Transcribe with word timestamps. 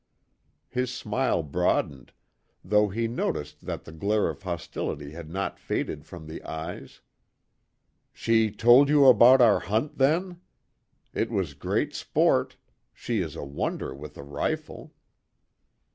His 0.67 0.91
smile 0.91 1.43
broadened, 1.43 2.11
though 2.65 2.89
he 2.89 3.07
noticed 3.07 3.67
that 3.67 3.83
the 3.83 3.91
glare 3.91 4.29
of 4.29 4.41
hostility 4.41 5.11
had 5.11 5.29
not 5.29 5.59
faded 5.59 6.07
from 6.07 6.25
the 6.25 6.41
eyes: 6.41 7.01
"She 8.11 8.49
told 8.49 8.89
you 8.89 9.05
about 9.05 9.41
our 9.41 9.59
hunt, 9.59 9.99
then? 9.99 10.41
It 11.13 11.29
was 11.29 11.53
great 11.53 11.93
sport. 11.93 12.55
She 12.95 13.19
is 13.21 13.35
a 13.35 13.43
wonder 13.43 13.93
with 13.93 14.17
a 14.17 14.23
rifle." 14.23 14.91